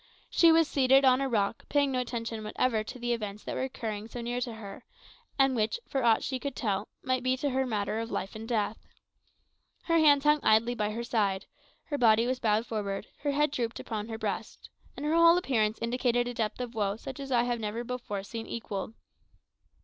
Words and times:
She 0.31 0.51
was 0.51 0.67
seated 0.67 1.05
on 1.05 1.21
a 1.21 1.29
rock, 1.29 1.69
paying 1.69 1.91
no 1.91 1.99
attention 1.99 2.43
whatever 2.43 2.83
to 2.83 2.97
the 2.97 3.13
events 3.13 3.43
that 3.43 3.53
were 3.53 3.61
occurring 3.61 4.07
so 4.07 4.19
near 4.19 4.41
to 4.41 4.55
her, 4.55 4.83
and 5.37 5.55
which, 5.55 5.79
for 5.87 6.03
aught 6.03 6.23
she 6.23 6.39
could 6.39 6.55
tell, 6.55 6.87
might 7.03 7.21
be 7.21 7.37
to 7.37 7.51
her 7.51 7.67
matter 7.67 7.99
of 7.99 8.09
life 8.09 8.33
or 8.35 8.39
death. 8.39 8.79
Her 9.83 9.99
hands 9.99 10.23
hung 10.23 10.39
idly 10.41 10.73
by 10.73 10.89
her 10.89 11.03
side; 11.03 11.45
her 11.83 11.99
body 11.99 12.25
was 12.25 12.39
bowed 12.39 12.65
forward; 12.65 13.09
her 13.19 13.33
head 13.33 13.51
drooped 13.51 13.79
on 13.91 14.09
her 14.09 14.17
breast; 14.17 14.71
and 14.97 15.05
her 15.05 15.13
whole 15.13 15.37
appearance 15.37 15.77
indicated 15.79 16.27
a 16.27 16.33
depth 16.33 16.59
of 16.59 16.73
woe 16.73 16.95
such 16.95 17.19
as 17.19 17.31
I 17.31 17.43
have 17.43 17.59
never 17.59 17.83
before 17.83 18.23
seen 18.23 18.47
equalled. 18.47 18.95